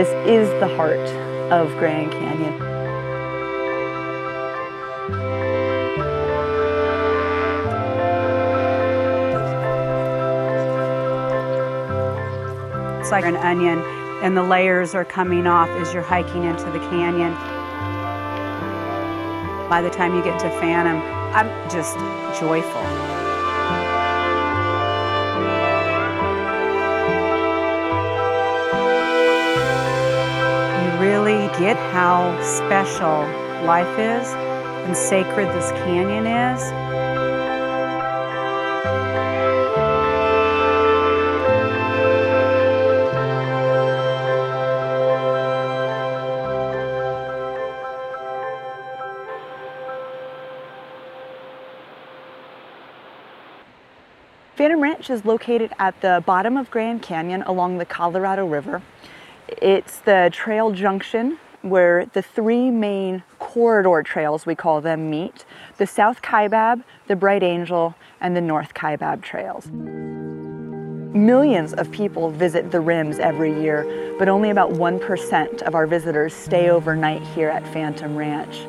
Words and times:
This 0.00 0.26
is 0.26 0.48
the 0.60 0.76
heart 0.76 0.96
of 1.52 1.68
Grand 1.76 2.10
Canyon. 2.10 2.54
It's 12.98 13.10
like 13.10 13.26
an 13.26 13.36
onion, 13.36 13.80
and 14.22 14.34
the 14.34 14.42
layers 14.42 14.94
are 14.94 15.04
coming 15.04 15.46
off 15.46 15.68
as 15.68 15.92
you're 15.92 16.02
hiking 16.02 16.44
into 16.44 16.64
the 16.70 16.78
canyon. 16.78 17.34
By 19.68 19.82
the 19.82 19.90
time 19.90 20.14
you 20.14 20.24
get 20.24 20.40
to 20.40 20.48
Phantom, 20.60 20.96
I'm 21.36 21.68
just 21.68 21.98
joyful. 22.40 23.29
Really 31.60 31.74
get 31.74 31.92
how 31.92 32.40
special 32.42 33.20
life 33.66 33.98
is 33.98 34.26
and 34.86 34.96
sacred 34.96 35.48
this 35.48 35.70
canyon 35.72 36.26
is. 36.26 36.62
Phantom 54.56 54.82
Ranch 54.82 55.08
is 55.08 55.24
located 55.24 55.72
at 55.78 55.98
the 56.02 56.22
bottom 56.26 56.58
of 56.58 56.70
Grand 56.70 57.00
Canyon 57.00 57.42
along 57.42 57.78
the 57.78 57.86
Colorado 57.86 58.46
River. 58.46 58.82
It's 59.48 60.00
the 60.00 60.28
trail 60.32 60.70
junction 60.70 61.38
where 61.62 62.06
the 62.06 62.22
three 62.22 62.70
main 62.70 63.22
corridor 63.38 64.02
trails, 64.02 64.46
we 64.46 64.54
call 64.54 64.80
them, 64.80 65.10
meet 65.10 65.44
the 65.76 65.86
South 65.86 66.22
Kaibab, 66.22 66.82
the 67.06 67.16
Bright 67.16 67.42
Angel, 67.42 67.94
and 68.20 68.36
the 68.36 68.40
North 68.40 68.74
Kaibab 68.74 69.22
trails. 69.22 69.66
Millions 71.14 71.74
of 71.74 71.90
people 71.90 72.30
visit 72.30 72.70
the 72.70 72.80
rims 72.80 73.18
every 73.18 73.52
year, 73.60 74.14
but 74.18 74.28
only 74.28 74.50
about 74.50 74.70
1% 74.70 75.62
of 75.62 75.74
our 75.74 75.86
visitors 75.86 76.32
stay 76.32 76.70
overnight 76.70 77.22
here 77.22 77.48
at 77.48 77.66
Phantom 77.72 78.14
Ranch. 78.14 78.66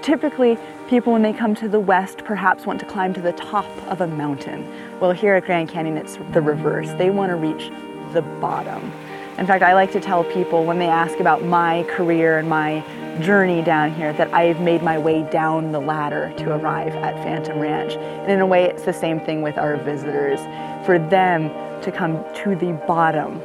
Typically, 0.00 0.56
people 0.88 1.12
when 1.12 1.20
they 1.20 1.34
come 1.34 1.54
to 1.54 1.68
the 1.68 1.78
west 1.78 2.24
perhaps 2.24 2.64
want 2.64 2.80
to 2.80 2.86
climb 2.86 3.12
to 3.12 3.20
the 3.20 3.32
top 3.32 3.66
of 3.88 4.00
a 4.00 4.06
mountain. 4.06 4.66
Well, 5.00 5.12
here 5.12 5.34
at 5.34 5.44
Grand 5.44 5.68
Canyon, 5.68 5.98
it's 5.98 6.16
the 6.32 6.40
reverse. 6.40 6.88
They 6.92 7.10
want 7.10 7.30
to 7.30 7.36
reach 7.36 7.70
the 8.14 8.22
bottom. 8.40 8.90
In 9.38 9.46
fact, 9.46 9.62
I 9.62 9.72
like 9.72 9.92
to 9.92 10.00
tell 10.00 10.24
people 10.24 10.64
when 10.64 10.80
they 10.80 10.88
ask 10.88 11.20
about 11.20 11.44
my 11.44 11.84
career 11.84 12.38
and 12.38 12.48
my 12.48 12.80
journey 13.22 13.62
down 13.62 13.94
here 13.94 14.12
that 14.14 14.34
I've 14.34 14.60
made 14.60 14.82
my 14.82 14.98
way 14.98 15.22
down 15.30 15.70
the 15.70 15.80
ladder 15.80 16.34
to 16.38 16.56
arrive 16.56 16.92
at 16.96 17.14
Phantom 17.22 17.56
Ranch. 17.60 17.92
And 17.92 18.32
in 18.32 18.40
a 18.40 18.46
way, 18.46 18.64
it's 18.64 18.82
the 18.82 18.92
same 18.92 19.20
thing 19.20 19.42
with 19.42 19.56
our 19.56 19.76
visitors. 19.76 20.40
For 20.84 20.98
them 20.98 21.50
to 21.82 21.92
come 21.92 22.24
to 22.42 22.56
the 22.56 22.72
bottom 22.88 23.40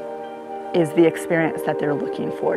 is 0.73 0.89
the 0.93 1.05
experience 1.05 1.61
that 1.67 1.77
they're 1.77 1.93
looking 1.93 2.31
for. 2.31 2.55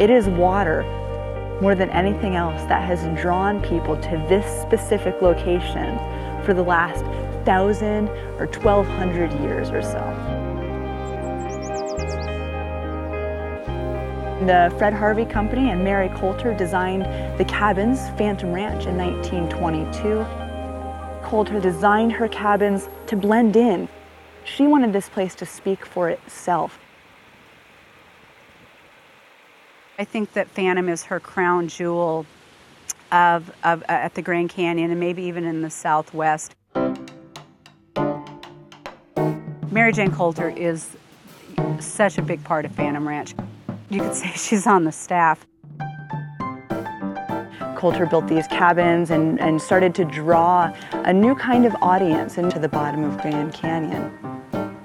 It 0.00 0.10
is 0.10 0.28
water 0.28 0.84
more 1.60 1.74
than 1.74 1.90
anything 1.90 2.36
else 2.36 2.62
that 2.66 2.84
has 2.84 3.02
drawn 3.20 3.60
people 3.60 3.96
to 3.96 4.24
this 4.28 4.62
specific 4.62 5.20
location 5.20 5.98
for 6.44 6.54
the 6.54 6.62
last 6.62 7.04
thousand 7.44 8.08
or 8.38 8.46
1200 8.46 9.32
years 9.40 9.70
or 9.70 9.82
so. 9.82 10.44
The 14.46 14.74
Fred 14.76 14.92
Harvey 14.92 15.24
Company 15.24 15.70
and 15.70 15.82
Mary 15.82 16.10
Colter 16.16 16.52
designed 16.52 17.04
the 17.38 17.44
cabins, 17.44 18.10
Phantom 18.18 18.52
Ranch, 18.52 18.86
in 18.86 18.96
1922. 18.96 20.26
Colter 21.26 21.60
designed 21.60 22.12
her 22.12 22.28
cabins 22.28 22.88
to 23.06 23.16
blend 23.16 23.56
in. 23.56 23.88
She 24.44 24.66
wanted 24.66 24.92
this 24.92 25.08
place 25.08 25.34
to 25.36 25.46
speak 25.46 25.86
for 25.86 26.10
itself. 26.10 26.78
I 29.98 30.04
think 30.04 30.32
that 30.32 30.48
Phantom 30.48 30.88
is 30.88 31.04
her 31.04 31.20
crown 31.20 31.68
jewel 31.68 32.26
of, 33.12 33.50
of 33.62 33.82
uh, 33.82 33.92
at 33.92 34.14
the 34.14 34.22
Grand 34.22 34.50
Canyon 34.50 34.90
and 34.90 35.00
maybe 35.00 35.22
even 35.22 35.44
in 35.44 35.62
the 35.62 35.70
Southwest. 35.70 36.54
Mary 39.74 39.90
Jane 39.90 40.12
Colter 40.12 40.50
is 40.50 40.96
such 41.80 42.16
a 42.16 42.22
big 42.22 42.44
part 42.44 42.64
of 42.64 42.70
Phantom 42.70 43.08
Ranch. 43.08 43.34
You 43.90 44.02
could 44.02 44.14
say 44.14 44.30
she's 44.36 44.68
on 44.68 44.84
the 44.84 44.92
staff. 44.92 45.44
Colter 47.76 48.06
built 48.06 48.28
these 48.28 48.46
cabins 48.46 49.10
and, 49.10 49.40
and 49.40 49.60
started 49.60 49.92
to 49.96 50.04
draw 50.04 50.72
a 50.92 51.12
new 51.12 51.34
kind 51.34 51.66
of 51.66 51.74
audience 51.82 52.38
into 52.38 52.60
the 52.60 52.68
bottom 52.68 53.02
of 53.02 53.20
Grand 53.20 53.52
Canyon. 53.52 54.12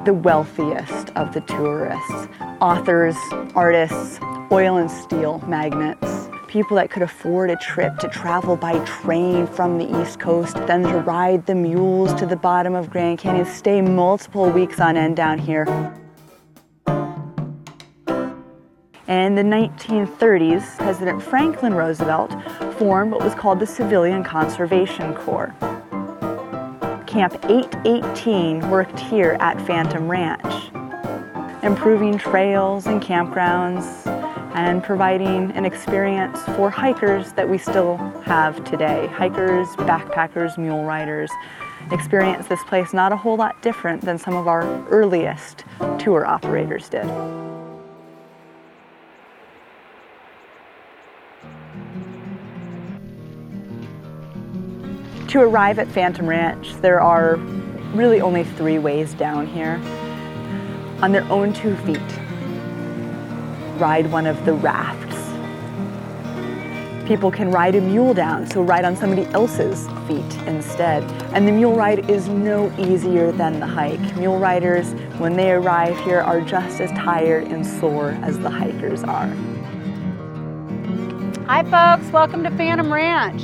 The 0.05 0.13
wealthiest 0.15 1.11
of 1.11 1.35
the 1.35 1.41
tourists, 1.41 2.27
authors, 2.59 3.15
artists, 3.53 4.19
oil 4.51 4.77
and 4.77 4.89
steel 4.89 5.37
magnates, 5.45 6.08
people 6.49 6.75
that 6.75 6.89
could 6.89 7.03
afford 7.03 7.51
a 7.51 7.55
trip 7.57 7.95
to 7.99 8.07
travel 8.09 8.57
by 8.57 8.83
train 8.83 9.45
from 9.45 9.77
the 9.77 10.01
East 10.01 10.19
Coast, 10.19 10.55
then 10.65 10.81
to 10.81 10.97
ride 10.97 11.45
the 11.45 11.53
mules 11.53 12.11
to 12.15 12.25
the 12.25 12.35
bottom 12.35 12.73
of 12.73 12.89
Grand 12.89 13.19
Canyon, 13.19 13.45
stay 13.45 13.81
multiple 13.81 14.49
weeks 14.49 14.79
on 14.79 14.97
end 14.97 15.15
down 15.15 15.37
here. 15.37 15.65
In 19.07 19.35
the 19.35 19.43
1930s, 19.43 20.77
President 20.77 21.21
Franklin 21.21 21.73
Roosevelt 21.75 22.31
formed 22.79 23.11
what 23.11 23.23
was 23.23 23.35
called 23.35 23.59
the 23.59 23.67
Civilian 23.67 24.23
Conservation 24.23 25.13
Corps. 25.13 25.55
Camp 27.05 27.33
818 27.45 28.69
worked 28.71 28.99
here 28.99 29.37
at 29.39 29.61
Phantom 29.67 30.09
Ranch, 30.09 30.71
improving 31.63 32.17
trails 32.17 32.87
and 32.87 33.01
campgrounds, 33.01 34.08
and 34.53 34.83
providing 34.83 35.51
an 35.51 35.65
experience 35.65 36.41
for 36.55 36.69
hikers 36.69 37.33
that 37.33 37.47
we 37.47 37.57
still 37.57 37.97
have 38.23 38.63
today. 38.63 39.07
Hikers, 39.07 39.67
backpackers, 39.77 40.57
mule 40.57 40.83
riders 40.83 41.31
experience 41.91 42.47
this 42.47 42.63
place 42.63 42.93
not 42.93 43.11
a 43.11 43.17
whole 43.17 43.35
lot 43.35 43.61
different 43.61 44.01
than 44.01 44.17
some 44.17 44.35
of 44.35 44.47
our 44.47 44.63
earliest 44.89 45.65
tour 45.97 46.25
operators 46.25 46.89
did. 46.89 47.05
To 55.29 55.41
arrive 55.41 55.77
at 55.77 55.87
Phantom 55.87 56.27
Ranch, 56.27 56.73
there 56.81 56.99
are 56.99 57.35
really 57.93 58.19
only 58.19 58.43
three 58.43 58.79
ways 58.79 59.13
down 59.13 59.45
here. 59.45 59.79
On 61.03 61.11
their 61.11 61.23
own 61.31 61.53
two 61.53 61.75
feet, 61.77 61.99
ride 63.79 64.11
one 64.11 64.27
of 64.27 64.45
the 64.45 64.53
rafts. 64.53 65.15
People 67.07 67.31
can 67.31 67.49
ride 67.49 67.73
a 67.75 67.81
mule 67.81 68.13
down, 68.13 68.45
so 68.45 68.61
ride 68.61 68.85
on 68.85 68.95
somebody 68.95 69.25
else's 69.27 69.87
feet 70.05 70.47
instead. 70.47 71.03
And 71.33 71.47
the 71.47 71.51
mule 71.51 71.75
ride 71.75 72.09
is 72.09 72.27
no 72.27 72.71
easier 72.77 73.31
than 73.31 73.59
the 73.59 73.65
hike. 73.65 74.15
Mule 74.15 74.37
riders, 74.37 74.93
when 75.17 75.33
they 75.35 75.51
arrive 75.51 75.97
here, 76.01 76.19
are 76.19 76.41
just 76.41 76.79
as 76.81 76.91
tired 76.91 77.47
and 77.47 77.65
sore 77.65 78.11
as 78.21 78.37
the 78.37 78.49
hikers 78.49 79.03
are. 79.03 79.27
Hi 81.47 81.63
folks, 81.63 82.11
welcome 82.11 82.43
to 82.43 82.51
Phantom 82.51 82.93
Ranch. 82.93 83.41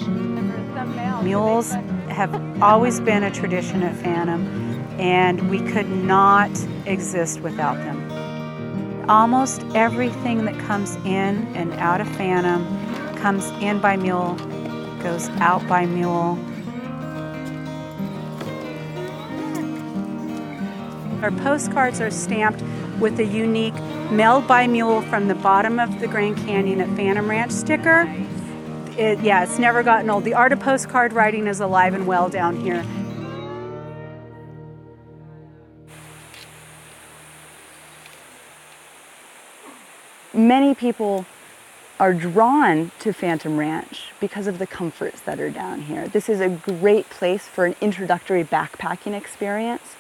Mules 1.24 1.72
have 2.10 2.62
always 2.62 3.00
been 3.00 3.24
a 3.24 3.32
tradition 3.32 3.82
at 3.82 3.96
Phantom 3.96 4.46
and 5.00 5.50
we 5.50 5.60
could 5.60 5.90
not 5.90 6.52
exist 6.86 7.40
without 7.40 7.78
them. 7.78 8.05
Almost 9.08 9.62
everything 9.76 10.46
that 10.46 10.58
comes 10.58 10.96
in 10.98 11.46
and 11.56 11.72
out 11.74 12.02
of 12.02 12.08
Phantom 12.16 12.66
comes 13.18 13.46
in 13.62 13.80
by 13.80 13.98
mule, 13.98 14.34
goes 15.04 15.30
out 15.42 15.68
by 15.68 15.86
mule. 15.86 16.40
Our 21.22 21.30
postcards 21.44 22.02
are 22.02 22.10
stamped 22.10 22.64
with 23.00 23.20
a 23.20 23.26
unique 23.26 23.76
mailed 24.10 24.48
by 24.48 24.66
mule 24.66 25.04
from 25.04 25.28
the 25.28 25.36
bottom 25.36 25.80
of 25.80 26.00
the 26.00 26.08
Grand 26.08 26.38
Canyon 26.38 26.82
at 26.82 26.90
Phantom 26.96 27.30
Ranch 27.30 27.52
sticker. 27.52 28.12
It, 28.98 29.20
yeah, 29.20 29.44
it's 29.44 29.60
never 29.60 29.84
gotten 29.84 30.10
old. 30.10 30.24
The 30.24 30.34
art 30.34 30.52
of 30.52 30.60
postcard 30.60 31.14
writing 31.14 31.46
is 31.46 31.60
alive 31.60 31.94
and 31.94 32.08
well 32.08 32.28
down 32.28 32.56
here. 32.56 32.84
Many 40.46 40.76
people 40.76 41.26
are 42.00 42.14
drawn 42.14 42.92
to 43.00 43.12
Phantom 43.14 43.58
Ranch 43.58 44.12
because 44.20 44.46
of 44.46 44.60
the 44.60 44.68
comforts 44.68 45.20
that 45.22 45.40
are 45.40 45.50
down 45.50 45.82
here. 45.82 46.08
This 46.08 46.30
is 46.30 46.40
a 46.40 46.50
great 46.50 47.10
place 47.10 47.48
for 47.48 47.66
an 47.66 47.76
introductory 47.82 48.44
backpacking 48.44 49.18
experience. 49.18 49.96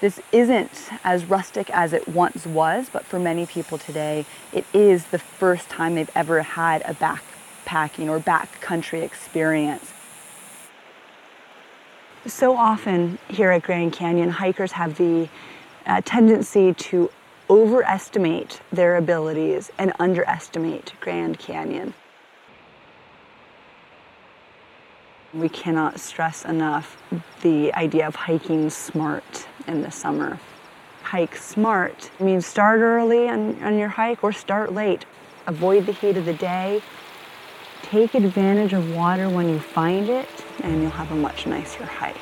This 0.00 0.20
isn't 0.32 0.90
as 1.04 1.26
rustic 1.26 1.70
as 1.70 1.92
it 1.92 2.08
once 2.08 2.46
was, 2.46 2.88
but 2.92 3.04
for 3.04 3.20
many 3.20 3.46
people 3.46 3.78
today, 3.78 4.26
it 4.52 4.64
is 4.74 5.04
the 5.06 5.20
first 5.20 5.68
time 5.68 5.94
they've 5.94 6.10
ever 6.16 6.42
had 6.42 6.82
a 6.82 6.94
backpacking 6.94 8.08
or 8.08 8.18
backcountry 8.18 9.04
experience. 9.04 9.92
So 12.26 12.56
often 12.56 13.20
here 13.28 13.52
at 13.52 13.62
Grand 13.62 13.92
Canyon, 13.92 14.30
hikers 14.30 14.72
have 14.72 14.98
the 14.98 15.28
uh, 15.86 16.00
tendency 16.04 16.74
to 16.74 17.08
overestimate 17.48 18.60
their 18.72 18.96
abilities 18.96 19.70
and 19.78 19.92
underestimate 19.98 20.92
Grand 21.00 21.38
Canyon. 21.38 21.94
We 25.32 25.48
cannot 25.48 26.00
stress 26.00 26.44
enough 26.44 26.96
the 27.42 27.72
idea 27.74 28.06
of 28.06 28.14
hiking 28.14 28.70
smart 28.70 29.46
in 29.66 29.82
the 29.82 29.90
summer. 29.90 30.38
Hike 31.02 31.36
smart 31.36 32.10
means 32.18 32.46
start 32.46 32.80
early 32.80 33.28
on, 33.28 33.62
on 33.62 33.78
your 33.78 33.88
hike 33.88 34.24
or 34.24 34.32
start 34.32 34.72
late. 34.72 35.04
Avoid 35.46 35.86
the 35.86 35.92
heat 35.92 36.16
of 36.16 36.24
the 36.24 36.34
day. 36.34 36.82
Take 37.82 38.14
advantage 38.14 38.72
of 38.72 38.94
water 38.94 39.28
when 39.28 39.48
you 39.48 39.60
find 39.60 40.08
it, 40.08 40.28
and 40.64 40.82
you'll 40.82 40.90
have 40.90 41.12
a 41.12 41.16
much 41.16 41.46
nicer 41.46 41.84
hike. 41.84 42.16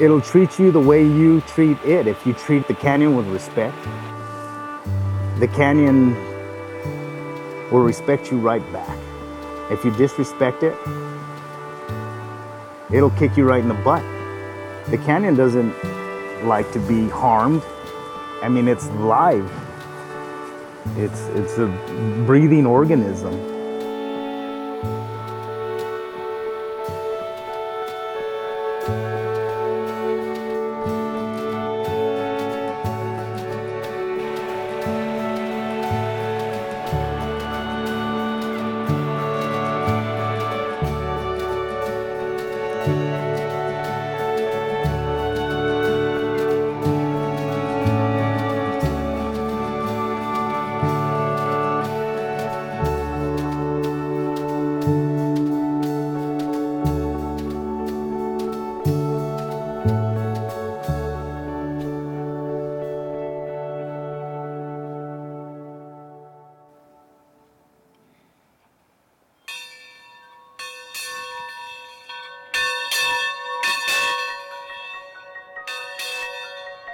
It'll 0.00 0.20
treat 0.20 0.58
you 0.58 0.72
the 0.72 0.80
way 0.80 1.04
you 1.04 1.40
treat 1.42 1.78
it. 1.84 2.08
If 2.08 2.26
you 2.26 2.32
treat 2.32 2.66
the 2.66 2.74
canyon 2.74 3.14
with 3.14 3.28
respect, 3.28 3.80
the 5.38 5.46
canyon 5.46 6.14
will 7.70 7.82
respect 7.82 8.32
you 8.32 8.38
right 8.38 8.72
back. 8.72 8.98
If 9.70 9.84
you 9.84 9.92
disrespect 9.92 10.64
it, 10.64 10.76
it'll 12.92 13.10
kick 13.10 13.36
you 13.36 13.44
right 13.44 13.62
in 13.62 13.68
the 13.68 13.74
butt. 13.74 14.02
The 14.90 14.98
canyon 14.98 15.36
doesn't 15.36 15.72
like 16.44 16.72
to 16.72 16.80
be 16.80 17.08
harmed. 17.08 17.62
I 18.42 18.48
mean, 18.48 18.66
it's 18.66 18.88
live. 18.90 19.48
It's, 20.96 21.20
it's 21.28 21.56
a 21.58 21.68
breathing 22.26 22.66
organism. 22.66 23.53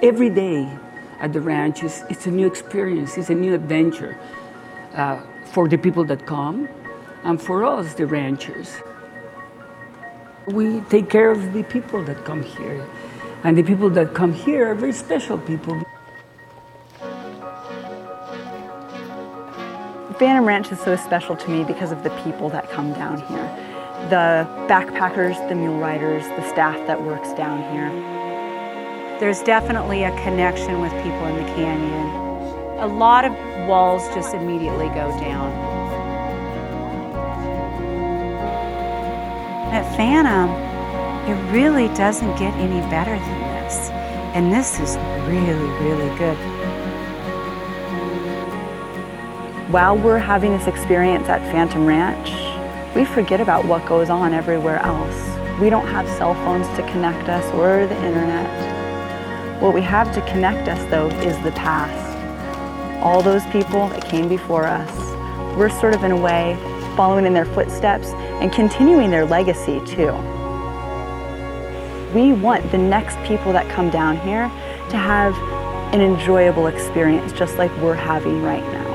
Every 0.03 0.31
day 0.31 0.67
at 1.21 1.35
the 1.35 1.43
ranch 1.43 1.83
is 1.83 2.05
it's 2.09 2.27
a 2.27 2.31
new 2.31 2.47
experience, 2.47 3.19
it's 3.19 3.29
a 3.29 3.35
new 3.35 3.55
adventure 3.55 4.19
uh, 4.95 5.21
for 5.53 5.69
the 5.69 5.77
people 5.77 6.05
that 6.05 6.25
come 6.25 6.71
and 7.23 7.41
for 7.41 7.65
us, 7.65 7.93
the 7.93 8.07
ranchers. 8.07 8.77
We 10.47 10.81
take 10.89 11.11
care 11.11 11.31
of 11.31 11.53
the 11.53 11.65
people 11.65 12.03
that 12.05 12.25
come 12.25 12.43
here, 12.43 12.89
and 13.45 13.59
the 13.59 13.63
people 13.63 13.91
that 13.91 14.15
come 14.15 14.33
here 14.33 14.71
are 14.71 14.75
very 14.75 14.93
special 14.93 15.37
people. 15.37 15.83
Phantom 20.19 20.47
Ranch 20.47 20.73
is 20.73 20.81
so 20.81 20.97
special 20.97 21.37
to 21.37 21.51
me 21.51 21.63
because 21.63 21.93
of 21.93 22.03
the 22.05 22.11
people 22.25 22.49
that 22.51 22.71
come 22.71 22.95
down 22.95 23.21
here. 23.29 23.47
The 24.09 24.49
backpackers, 24.67 25.37
the 25.51 25.55
mule 25.55 25.79
riders, 25.79 26.25
the 26.25 26.49
staff 26.49 26.87
that 26.87 27.03
works 27.03 27.35
down 27.35 27.61
here. 27.75 28.20
There's 29.21 29.43
definitely 29.43 30.05
a 30.05 30.11
connection 30.23 30.81
with 30.81 30.93
people 30.93 31.27
in 31.27 31.37
the 31.37 31.53
canyon. 31.53 32.07
A 32.79 32.87
lot 32.87 33.27
of 33.27 33.33
walls 33.69 34.03
just 34.15 34.33
immediately 34.33 34.89
go 34.89 35.11
down. 35.21 35.53
At 39.75 39.85
Phantom, 39.95 40.49
it 41.29 41.53
really 41.53 41.89
doesn't 41.89 42.35
get 42.39 42.55
any 42.55 42.81
better 42.89 43.11
than 43.11 43.41
this. 43.41 43.91
And 44.33 44.51
this 44.51 44.81
is 44.81 44.97
really, 45.29 45.69
really 45.85 46.17
good. 46.17 46.39
While 49.71 49.99
we're 49.99 50.17
having 50.17 50.53
this 50.57 50.67
experience 50.67 51.29
at 51.29 51.43
Phantom 51.53 51.85
Ranch, 51.85 52.31
we 52.97 53.05
forget 53.05 53.43
about 53.43 53.67
what 53.67 53.85
goes 53.85 54.09
on 54.09 54.33
everywhere 54.33 54.79
else. 54.79 55.61
We 55.61 55.69
don't 55.69 55.89
have 55.89 56.09
cell 56.17 56.33
phones 56.37 56.67
to 56.79 56.91
connect 56.91 57.29
us 57.29 57.45
or 57.53 57.87
the 57.87 57.97
internet. 58.07 58.70
What 59.61 59.75
we 59.75 59.83
have 59.83 60.11
to 60.15 60.23
connect 60.23 60.69
us, 60.69 60.83
though, 60.91 61.09
is 61.21 61.37
the 61.45 61.53
past. 61.53 62.17
All 63.03 63.21
those 63.21 63.45
people 63.49 63.89
that 63.89 64.03
came 64.03 64.27
before 64.27 64.65
us, 64.65 64.91
we're 65.55 65.69
sort 65.69 65.95
of, 65.95 66.03
in 66.03 66.13
a 66.13 66.17
way, 66.17 66.57
following 66.97 67.27
in 67.27 67.35
their 67.35 67.45
footsteps 67.45 68.09
and 68.41 68.51
continuing 68.51 69.11
their 69.11 69.27
legacy, 69.27 69.79
too. 69.85 70.13
We 72.15 72.33
want 72.33 72.71
the 72.73 72.79
next 72.79 73.19
people 73.29 73.53
that 73.53 73.69
come 73.69 73.91
down 73.91 74.17
here 74.21 74.49
to 74.89 74.97
have 74.97 75.37
an 75.93 76.01
enjoyable 76.01 76.67
experience, 76.67 77.31
just 77.35 77.59
like 77.59 77.71
we're 77.83 77.93
having 77.93 78.43
right 78.43 78.65
now. 78.73 78.90